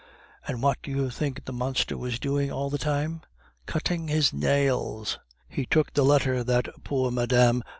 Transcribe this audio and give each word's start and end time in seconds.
And 0.47 0.63
what 0.63 0.79
do 0.81 0.89
you 0.89 1.11
think 1.11 1.45
the 1.45 1.53
monster 1.53 1.95
was 1.95 2.17
doing 2.17 2.51
all 2.51 2.71
the 2.71 2.79
time? 2.79 3.21
Cutting 3.67 4.07
his 4.07 4.33
nails! 4.33 5.19
He 5.47 5.67
took 5.67 5.93
the 5.93 6.01
letter 6.03 6.43
that 6.43 6.67
poor 6.83 7.11
Mme. 7.11 7.61